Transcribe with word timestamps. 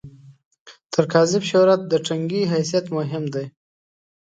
تر 0.93 1.03
کاذب 1.13 1.43
شهرت، 1.49 1.81
د 1.87 1.93
ټنګي 2.05 2.41
حیثیت 2.53 2.85
مهم 2.97 3.23
دی. 3.33 3.45